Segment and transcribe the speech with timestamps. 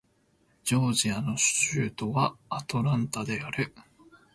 [0.63, 3.71] ジョージア州の州都はアトランタである